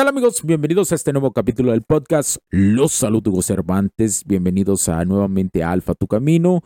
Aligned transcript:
Tal 0.00 0.08
amigos? 0.08 0.42
Bienvenidos 0.42 0.92
a 0.92 0.94
este 0.94 1.12
nuevo 1.12 1.30
capítulo 1.30 1.72
del 1.72 1.82
podcast. 1.82 2.38
Los 2.48 2.92
saludo 2.92 3.30
Hugo 3.30 3.42
Cervantes. 3.42 4.24
Bienvenidos 4.24 4.88
a 4.88 5.04
nuevamente 5.04 5.62
a 5.62 5.72
Alfa 5.72 5.94
Tu 5.94 6.06
Camino. 6.06 6.62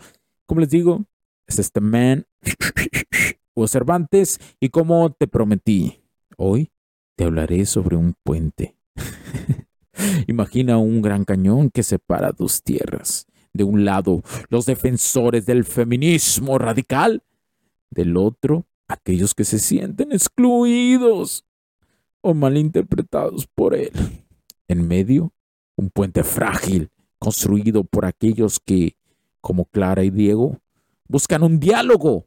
Como 0.47 0.61
les 0.61 0.71
digo, 0.71 1.05
es 1.45 1.59
este 1.59 1.81
man, 1.81 2.29
Hugo 3.57 3.67
Cervantes. 3.67 4.39
Y 4.61 4.69
como 4.69 5.11
te 5.11 5.27
prometí, 5.27 6.01
hoy 6.37 6.71
te 7.17 7.25
hablaré 7.25 7.67
sobre 7.67 7.97
un 7.97 8.15
puente. 8.23 8.77
Imagina 10.29 10.79
un 10.79 11.03
gran 11.03 11.25
cañón 11.25 11.71
que 11.71 11.83
separa 11.83 12.31
dos 12.31 12.63
tierras. 12.63 13.27
De 13.53 13.65
un 13.65 13.85
lado, 13.85 14.23
los 14.48 14.65
defensores 14.65 15.45
del 15.45 15.65
feminismo 15.65 16.57
radical. 16.57 17.25
Del 17.91 18.17
otro, 18.17 18.69
aquellos 18.87 19.35
que 19.35 19.43
se 19.43 19.59
sienten 19.59 20.13
excluidos 20.13 21.45
o 22.25 22.33
malinterpretados 22.33 23.47
por 23.47 23.75
él. 23.75 23.92
En 24.67 24.89
medio, 24.89 25.33
un 25.77 25.91
puente 25.91 26.25
frágil 26.25 26.91
construido 27.19 27.84
por 27.84 28.06
aquellos 28.06 28.58
que, 28.58 28.97
como 29.42 29.67
Clara 29.67 30.05
y 30.05 30.11
Diego, 30.11 30.58
buscan 31.07 31.42
un 31.42 31.61
diálogo. 31.61 32.27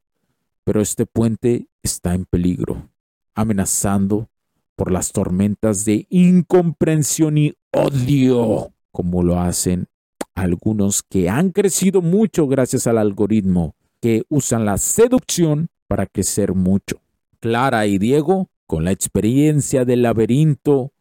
Pero 0.63 0.81
este 0.81 1.07
puente 1.07 1.67
está 1.81 2.13
en 2.13 2.25
peligro, 2.25 2.89
amenazando 3.33 4.29
por 4.75 4.91
las 4.91 5.11
tormentas 5.11 5.83
de 5.83 6.05
incomprensión 6.11 7.39
y 7.39 7.55
odio, 7.71 8.71
como 8.91 9.23
lo 9.23 9.39
hacen 9.39 9.87
algunos 10.35 11.01
que 11.01 11.27
han 11.27 11.49
crecido 11.49 12.03
mucho 12.03 12.47
gracias 12.47 12.85
al 12.85 12.99
algoritmo, 12.99 13.75
que 13.99 14.23
usan 14.29 14.63
la 14.63 14.77
seducción 14.77 15.69
para 15.87 16.05
crecer 16.05 16.53
mucho. 16.53 17.01
Clara 17.39 17.87
y 17.87 17.97
Diego 17.97 18.49
con 18.67 18.83
la 18.83 18.91
experiencia 18.91 19.85
del 19.85 20.03
laberinto 20.03 20.93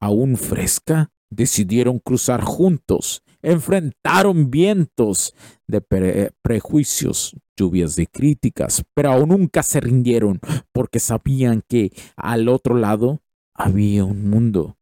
aún 0.00 0.36
fresca, 0.36 1.12
decidieron 1.28 1.98
cruzar 1.98 2.42
juntos, 2.42 3.22
enfrentaron 3.42 4.50
vientos 4.50 5.34
de 5.66 6.32
prejuicios, 6.42 7.36
lluvias 7.56 7.94
de 7.94 8.06
críticas, 8.06 8.82
pero 8.94 9.12
aún 9.12 9.28
nunca 9.28 9.62
se 9.62 9.80
rindieron 9.80 10.40
porque 10.72 10.98
sabían 10.98 11.62
que 11.68 11.92
al 12.16 12.48
otro 12.48 12.74
lado 12.74 13.20
había 13.54 14.04
un 14.04 14.28
mundo 14.28 14.76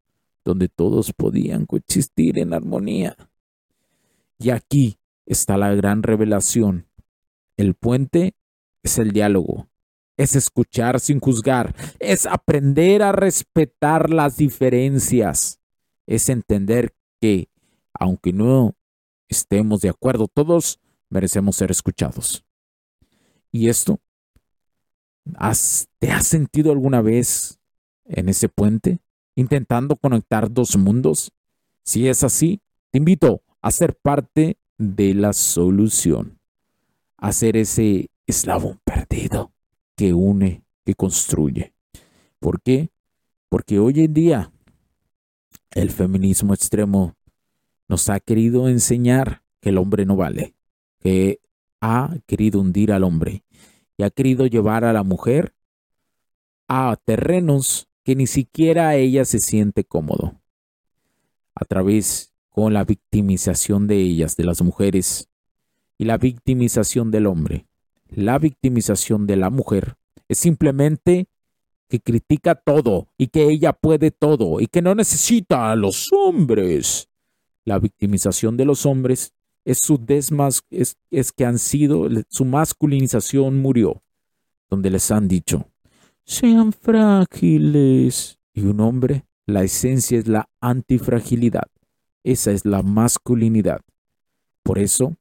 donde 0.44 0.69
todos 0.69 1.12
podían 1.12 1.66
coexistir 1.66 2.38
en 2.38 2.55
armonía. 2.55 3.16
Y 4.38 4.50
aquí 4.50 4.99
está 5.26 5.56
la 5.56 5.75
gran 5.75 6.03
revelación. 6.03 6.87
El 7.56 7.75
puente 7.75 8.34
es 8.82 8.99
el 8.99 9.10
diálogo, 9.10 9.67
es 10.18 10.34
escuchar 10.34 11.00
sin 11.00 11.20
juzgar, 11.20 11.74
es 12.00 12.26
aprender 12.26 13.02
a 13.02 13.12
respetar 13.12 14.10
las 14.10 14.36
diferencias, 14.36 15.60
es 16.06 16.28
entender 16.28 16.92
que, 17.20 17.48
aunque 17.94 18.32
no 18.32 18.74
estemos 19.28 19.80
de 19.80 19.88
acuerdo 19.88 20.26
todos, 20.26 20.80
merecemos 21.08 21.56
ser 21.56 21.70
escuchados. 21.70 22.44
¿Y 23.52 23.68
esto? 23.68 24.00
¿Te 25.98 26.10
has 26.10 26.26
sentido 26.26 26.72
alguna 26.72 27.00
vez 27.00 27.60
en 28.04 28.28
ese 28.28 28.48
puente, 28.48 29.00
intentando 29.36 29.96
conectar 29.96 30.52
dos 30.52 30.76
mundos? 30.76 31.32
Si 31.84 32.08
es 32.08 32.24
así, 32.24 32.60
te 32.90 32.98
invito 32.98 33.42
a 33.62 33.70
ser 33.70 33.94
parte 33.94 34.58
de 34.78 35.14
la 35.14 35.32
solución, 35.32 36.40
a 37.16 37.30
ser 37.32 37.56
ese 37.56 38.10
eslabón 38.26 38.80
perdido 38.84 39.52
que 39.98 40.14
une, 40.14 40.62
que 40.86 40.94
construye. 40.94 41.75
¿Por 42.38 42.62
qué? 42.62 42.91
Porque 43.48 43.81
hoy 43.81 44.04
en 44.04 44.14
día 44.14 44.53
el 45.72 45.91
feminismo 45.91 46.54
extremo 46.54 47.16
nos 47.88 48.08
ha 48.08 48.20
querido 48.20 48.69
enseñar 48.69 49.42
que 49.60 49.70
el 49.70 49.78
hombre 49.78 50.06
no 50.06 50.14
vale, 50.14 50.54
que 51.00 51.41
ha 51.81 52.16
querido 52.26 52.60
hundir 52.60 52.92
al 52.92 53.03
hombre 53.03 53.42
y 53.97 54.04
ha 54.04 54.10
querido 54.10 54.47
llevar 54.47 54.84
a 54.84 54.92
la 54.92 55.03
mujer 55.03 55.53
a 56.69 56.97
terrenos 57.04 57.88
que 58.04 58.14
ni 58.14 58.28
siquiera 58.28 58.94
ella 58.94 59.25
se 59.25 59.41
siente 59.41 59.82
cómodo. 59.82 60.41
A 61.56 61.64
través 61.64 62.32
con 62.50 62.72
la 62.72 62.84
victimización 62.84 63.88
de 63.88 63.97
ellas, 63.97 64.37
de 64.37 64.44
las 64.44 64.62
mujeres, 64.62 65.28
y 65.98 66.04
la 66.04 66.19
victimización 66.19 67.10
del 67.10 67.26
hombre 67.26 67.66
la 68.10 68.38
victimización 68.38 69.26
de 69.26 69.36
la 69.36 69.50
mujer 69.50 69.96
es 70.28 70.38
simplemente 70.38 71.28
que 71.88 72.00
critica 72.00 72.54
todo 72.54 73.08
y 73.16 73.28
que 73.28 73.44
ella 73.44 73.72
puede 73.72 74.10
todo 74.10 74.60
y 74.60 74.66
que 74.66 74.82
no 74.82 74.94
necesita 74.94 75.70
a 75.70 75.76
los 75.76 76.12
hombres. 76.12 77.08
La 77.64 77.78
victimización 77.78 78.56
de 78.56 78.64
los 78.64 78.86
hombres 78.86 79.32
es 79.64 79.78
su 79.78 79.98
desmas 79.98 80.62
es, 80.70 80.96
es 81.10 81.32
que 81.32 81.44
han 81.44 81.58
sido 81.58 82.08
su 82.28 82.44
masculinización 82.44 83.60
murió, 83.60 84.02
donde 84.69 84.90
les 84.90 85.10
han 85.10 85.28
dicho 85.28 85.66
sean 86.28 86.75
frágiles 86.75 88.38
y 88.52 88.60
un 88.60 88.80
hombre 88.80 89.25
la 89.46 89.64
esencia 89.64 90.19
es 90.19 90.28
la 90.28 90.46
antifragilidad. 90.60 91.69
Esa 92.22 92.50
es 92.50 92.66
la 92.66 92.82
masculinidad. 92.82 93.81
Por 94.62 94.78
eso, 94.78 95.16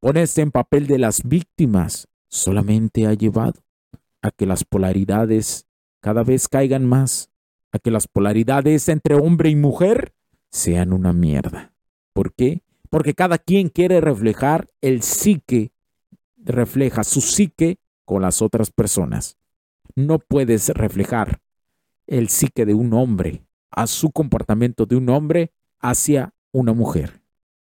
ponerse 0.00 0.40
en 0.40 0.50
papel 0.50 0.86
de 0.86 0.96
las 0.96 1.22
víctimas 1.22 2.08
solamente 2.28 3.06
ha 3.06 3.14
llevado 3.14 3.62
a 4.22 4.30
que 4.30 4.46
las 4.46 4.64
polaridades 4.64 5.66
cada 6.00 6.22
vez 6.22 6.48
caigan 6.48 6.84
más, 6.84 7.30
a 7.72 7.78
que 7.78 7.90
las 7.90 8.06
polaridades 8.08 8.88
entre 8.88 9.14
hombre 9.14 9.50
y 9.50 9.56
mujer 9.56 10.14
sean 10.50 10.92
una 10.92 11.12
mierda. 11.12 11.74
¿Por 12.12 12.32
qué? 12.34 12.62
Porque 12.90 13.14
cada 13.14 13.38
quien 13.38 13.68
quiere 13.68 14.00
reflejar 14.00 14.68
el 14.80 15.02
psique, 15.02 15.72
refleja 16.36 17.04
su 17.04 17.20
psique 17.20 17.78
con 18.04 18.22
las 18.22 18.40
otras 18.40 18.70
personas. 18.70 19.36
No 19.94 20.18
puedes 20.18 20.68
reflejar 20.68 21.40
el 22.06 22.28
psique 22.28 22.64
de 22.64 22.74
un 22.74 22.92
hombre 22.94 23.46
a 23.70 23.86
su 23.86 24.10
comportamiento 24.12 24.86
de 24.86 24.96
un 24.96 25.08
hombre 25.08 25.52
hacia 25.80 26.34
una 26.52 26.72
mujer. 26.72 27.20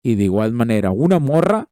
Y 0.01 0.15
de 0.15 0.25
igual 0.25 0.53
manera, 0.53 0.91
una 0.91 1.19
morra 1.19 1.69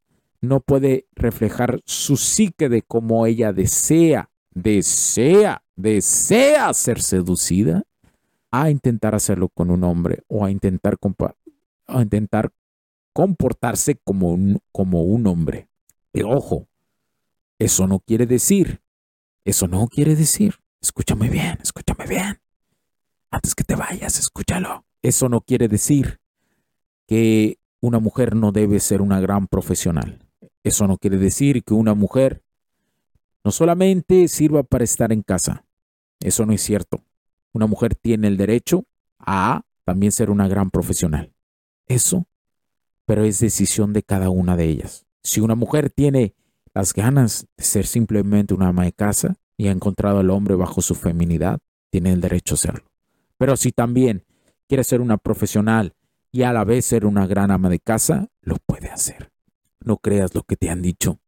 no 0.47 0.59
puede 0.59 1.07
reflejar 1.15 1.81
su 1.85 2.17
psique 2.17 2.69
de 2.69 2.81
cómo 2.81 3.25
ella 3.25 3.53
desea, 3.53 4.29
desea, 4.51 5.63
desea 5.75 6.73
ser 6.73 7.01
seducida 7.01 7.83
a 8.51 8.69
intentar 8.69 9.13
hacerlo 9.15 9.49
con 9.49 9.69
un 9.69 9.83
hombre 9.83 10.23
o 10.27 10.45
a 10.45 10.51
intentar, 10.51 10.97
a 11.87 12.01
intentar 12.01 12.51
comportarse 13.13 13.95
como 14.03 14.29
un, 14.29 14.59
como 14.71 15.03
un 15.03 15.27
hombre. 15.27 15.69
Pero 16.11 16.29
ojo, 16.31 16.67
eso 17.59 17.87
no 17.87 17.99
quiere 17.99 18.25
decir, 18.25 18.81
eso 19.43 19.67
no 19.67 19.87
quiere 19.87 20.15
decir, 20.15 20.55
escúchame 20.81 21.29
bien, 21.29 21.57
escúchame 21.61 22.05
bien. 22.07 22.39
Antes 23.29 23.55
que 23.55 23.63
te 23.63 23.75
vayas, 23.75 24.19
escúchalo. 24.19 24.85
Eso 25.01 25.29
no 25.29 25.41
quiere 25.41 25.67
decir 25.67 26.19
que 27.07 27.59
una 27.81 27.99
mujer 27.99 28.35
no 28.35 28.51
debe 28.51 28.79
ser 28.79 29.01
una 29.01 29.19
gran 29.19 29.47
profesional. 29.47 30.26
Eso 30.67 30.85
no 30.85 30.97
quiere 30.97 31.17
decir 31.17 31.63
que 31.63 31.73
una 31.73 31.93
mujer 31.93 32.43
no 33.45 33.51
solamente 33.51 34.27
sirva 34.27 34.63
para 34.63 34.83
estar 34.83 35.13
en 35.13 35.21
casa. 35.21 35.63
Eso 36.19 36.45
no 36.45 36.51
es 36.51 36.61
cierto. 36.61 37.05
Una 37.53 37.67
mujer 37.67 37.95
tiene 37.95 38.27
el 38.27 38.35
derecho 38.35 38.83
a 39.17 39.61
también 39.85 40.11
ser 40.11 40.29
una 40.29 40.49
gran 40.49 40.69
profesional. 40.69 41.31
Eso, 41.85 42.27
pero 43.05 43.23
es 43.23 43.39
decisión 43.39 43.93
de 43.93 44.03
cada 44.03 44.29
una 44.29 44.57
de 44.57 44.65
ellas. 44.65 45.05
Si 45.23 45.39
una 45.39 45.55
mujer 45.55 45.89
tiene 45.89 46.35
las 46.73 46.93
ganas 46.93 47.47
de 47.55 47.63
ser 47.63 47.87
simplemente 47.87 48.53
una 48.53 48.67
ama 48.67 48.83
de 48.83 48.91
casa 48.91 49.37
y 49.55 49.69
ha 49.69 49.71
encontrado 49.71 50.19
al 50.19 50.29
hombre 50.29 50.55
bajo 50.55 50.81
su 50.81 50.95
feminidad, 50.95 51.59
tiene 51.89 52.11
el 52.11 52.19
derecho 52.19 52.55
a 52.55 52.57
serlo. 52.57 52.91
Pero 53.37 53.55
si 53.55 53.71
también 53.71 54.25
quiere 54.67 54.83
ser 54.83 54.99
una 54.99 55.17
profesional 55.17 55.95
y 56.29 56.43
a 56.43 56.51
la 56.51 56.65
vez 56.65 56.85
ser 56.85 57.05
una 57.05 57.25
gran 57.25 57.51
ama 57.51 57.69
de 57.69 57.79
casa, 57.79 58.27
lo 58.41 58.57
puede 58.65 58.89
hacer. 58.89 59.31
No 59.87 59.97
creas 59.97 60.35
lo 60.35 60.43
que 60.43 60.57
te 60.57 60.69
han 60.69 60.81
dicho 60.81 61.21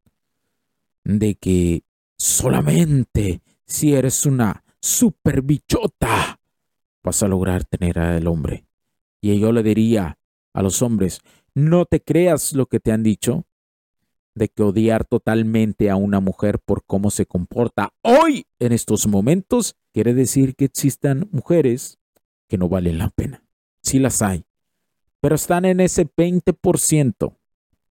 de 1.05 1.35
que 1.35 1.83
solamente 2.17 3.41
si 3.65 3.93
eres 3.93 4.25
una 4.25 4.65
super 4.81 5.41
bichota 5.41 6.41
vas 7.01 7.23
a 7.23 7.29
lograr 7.29 7.63
tener 7.63 7.99
al 7.99 8.27
hombre. 8.27 8.65
Y 9.21 9.39
yo 9.39 9.53
le 9.53 9.63
diría 9.63 10.19
a 10.51 10.61
los 10.61 10.81
hombres, 10.81 11.21
no 11.55 11.85
te 11.85 12.01
creas 12.01 12.51
lo 12.51 12.65
que 12.65 12.81
te 12.81 12.91
han 12.91 13.01
dicho 13.01 13.45
de 14.35 14.49
que 14.49 14.61
odiar 14.61 15.05
totalmente 15.05 15.89
a 15.89 15.95
una 15.95 16.19
mujer 16.19 16.59
por 16.59 16.83
cómo 16.83 17.11
se 17.11 17.25
comporta 17.25 17.93
hoy 18.01 18.45
en 18.59 18.73
estos 18.73 19.07
momentos 19.07 19.77
quiere 19.93 20.13
decir 20.13 20.57
que 20.57 20.65
existan 20.65 21.29
mujeres 21.31 21.97
que 22.49 22.57
no 22.57 22.67
valen 22.67 22.97
la 22.97 23.09
pena. 23.09 23.41
Sí 23.81 23.99
las 23.99 24.21
hay, 24.21 24.43
pero 25.21 25.35
están 25.35 25.63
en 25.63 25.79
ese 25.79 26.05
20%. 26.05 27.38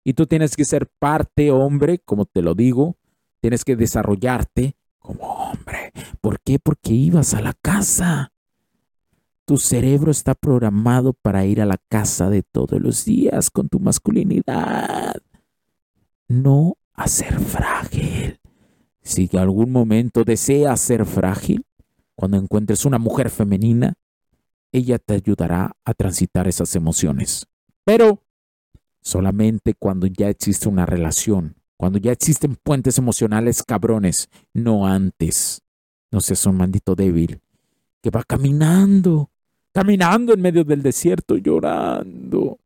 Y 0.04 0.12
tú 0.12 0.26
tienes 0.26 0.54
que 0.54 0.66
ser 0.66 0.86
parte 0.98 1.50
hombre, 1.50 1.98
como 1.98 2.26
te 2.26 2.42
lo 2.42 2.54
digo, 2.54 2.98
tienes 3.40 3.64
que 3.64 3.74
desarrollarte 3.74 4.76
como 4.98 5.24
hombre. 5.24 5.92
¿Por 6.20 6.40
qué? 6.40 6.58
Porque 6.58 6.92
ibas 6.92 7.32
a 7.34 7.40
la 7.40 7.54
casa. 7.54 8.32
Tu 9.46 9.56
cerebro 9.58 10.10
está 10.10 10.34
programado 10.34 11.14
para 11.14 11.44
ir 11.44 11.60
a 11.60 11.66
la 11.66 11.78
casa 11.88 12.30
de 12.30 12.42
todos 12.42 12.80
los 12.80 13.04
días 13.04 13.50
con 13.50 13.68
tu 13.68 13.80
masculinidad. 13.80 15.16
No 16.28 16.76
a 16.94 17.08
ser 17.08 17.38
frágil. 17.40 18.40
Si 19.02 19.28
en 19.30 19.38
algún 19.38 19.70
momento 19.70 20.24
deseas 20.24 20.80
ser 20.80 21.04
frágil, 21.04 21.66
cuando 22.14 22.38
encuentres 22.38 22.84
una 22.84 22.98
mujer 22.98 23.28
femenina, 23.28 23.94
ella 24.72 24.98
te 24.98 25.14
ayudará 25.14 25.76
a 25.84 25.94
transitar 25.94 26.48
esas 26.48 26.74
emociones. 26.74 27.46
Pero 27.84 28.23
solamente 29.04 29.74
cuando 29.74 30.08
ya 30.08 30.28
existe 30.28 30.68
una 30.68 30.86
relación, 30.86 31.54
cuando 31.76 31.98
ya 31.98 32.10
existen 32.10 32.56
puentes 32.56 32.98
emocionales 32.98 33.62
cabrones, 33.62 34.28
no 34.52 34.86
antes. 34.86 35.62
No 36.10 36.20
seas 36.20 36.44
un 36.46 36.56
maldito 36.56 36.94
débil 36.94 37.40
que 38.02 38.10
va 38.10 38.24
caminando, 38.24 39.30
caminando 39.72 40.34
en 40.34 40.40
medio 40.40 40.64
del 40.64 40.82
desierto 40.82 41.36
llorando. 41.36 42.58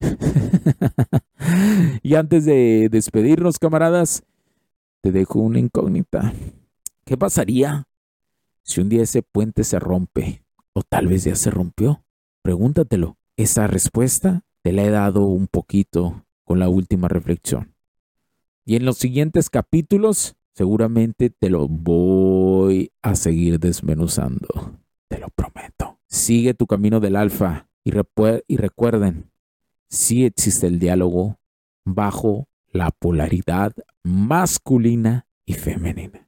y 2.02 2.14
antes 2.14 2.44
de 2.44 2.88
despedirnos, 2.90 3.58
camaradas, 3.58 4.22
te 5.00 5.12
dejo 5.12 5.40
una 5.40 5.58
incógnita. 5.58 6.32
¿Qué 7.04 7.16
pasaría 7.16 7.86
si 8.62 8.80
un 8.80 8.88
día 8.88 9.02
ese 9.02 9.22
puente 9.22 9.64
se 9.64 9.78
rompe? 9.78 10.42
O 10.72 10.82
tal 10.82 11.08
vez 11.08 11.24
ya 11.24 11.34
se 11.34 11.50
rompió. 11.50 12.04
Pregúntatelo. 12.42 13.16
Esa 13.36 13.66
respuesta 13.66 14.44
te 14.62 14.72
la 14.72 14.84
he 14.84 14.90
dado 14.90 15.26
un 15.26 15.46
poquito 15.46 16.24
con 16.44 16.58
la 16.58 16.68
última 16.68 17.08
reflexión. 17.08 17.74
Y 18.64 18.76
en 18.76 18.84
los 18.84 18.98
siguientes 18.98 19.50
capítulos 19.50 20.36
seguramente 20.54 21.30
te 21.30 21.50
lo 21.50 21.68
voy 21.68 22.92
a 23.02 23.14
seguir 23.14 23.60
desmenuzando. 23.60 24.78
Te 25.08 25.18
lo 25.18 25.28
prometo. 25.28 25.98
Sigue 26.06 26.54
tu 26.54 26.66
camino 26.66 27.00
del 27.00 27.16
alfa 27.16 27.68
y, 27.84 27.92
recuerden, 28.56 29.30
sí 29.88 30.24
existe 30.24 30.66
el 30.66 30.78
diálogo 30.78 31.38
bajo 31.84 32.48
la 32.70 32.90
polaridad 32.90 33.72
masculina 34.02 35.26
y 35.46 35.54
femenina. 35.54 36.27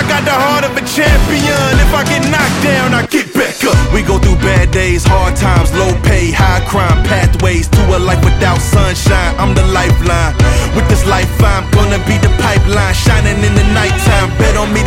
I 0.00 0.02
got 0.08 0.24
the 0.24 0.32
heart 0.32 0.64
of 0.64 0.72
a 0.72 0.84
champion. 0.88 1.72
If 1.76 1.92
I 1.92 2.08
get 2.08 2.24
knocked 2.32 2.60
down, 2.64 2.96
I 2.96 3.04
get 3.04 3.28
back 3.36 3.60
up. 3.68 3.76
We 3.92 4.00
go 4.00 4.16
through 4.16 4.40
bad 4.40 4.72
days, 4.72 5.04
hard 5.04 5.36
times, 5.36 5.68
low 5.76 5.92
pay, 6.00 6.32
high 6.32 6.64
crime, 6.64 7.04
pathways 7.04 7.68
to 7.68 7.82
a 7.92 8.00
life 8.00 8.24
without 8.24 8.56
sunshine. 8.64 9.36
I'm 9.36 9.52
the 9.52 9.60
lifeline. 9.76 10.32
With 10.72 10.88
this 10.88 11.04
life, 11.04 11.28
I'm 11.44 11.68
gonna 11.76 12.00
be 12.08 12.16
the 12.16 12.32
pipeline, 12.40 12.96
shining 12.96 13.44
in 13.44 13.52
the 13.52 13.66
nighttime. 13.76 14.32
Bet 14.40 14.56
on 14.56 14.72
me 14.72 14.80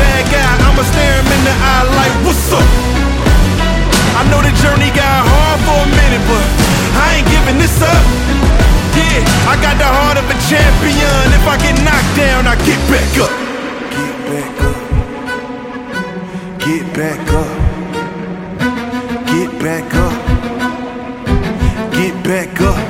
bad 0.00 0.24
guy. 0.32 0.52
I'ma 0.66 0.82
stare 0.92 1.16
him 1.20 1.28
in 1.28 1.42
the 1.44 1.54
eye 1.72 1.84
like, 2.00 2.14
what's 2.24 2.48
up? 2.56 2.68
I 4.18 4.24
know 4.32 4.40
the 4.40 4.52
journey 4.64 4.90
got 4.96 5.16
hard 5.28 5.58
for 5.66 5.78
a 5.84 5.90
minute, 6.00 6.24
but 6.28 6.46
I 7.04 7.06
ain't 7.20 7.28
giving 7.28 7.58
this 7.60 7.76
up. 7.84 8.04
Yeah, 8.96 9.52
I 9.52 9.54
got 9.64 9.76
the 9.78 9.90
heart 9.96 10.16
of 10.20 10.26
a 10.28 10.36
champion. 10.50 11.24
If 11.38 11.44
I 11.46 11.56
get 11.64 11.76
knocked 11.86 12.14
down, 12.16 12.42
I 12.48 12.54
get 12.68 12.80
back 12.92 13.12
up. 13.24 13.32
Get 13.96 14.14
back 14.28 14.54
up. 14.68 14.78
Get 16.64 16.84
back 16.98 17.22
up. 17.42 17.50
Get 19.32 19.50
back 19.64 19.88
up. 19.94 20.16
Get 21.92 22.14
back 22.24 22.60
up. 22.60 22.89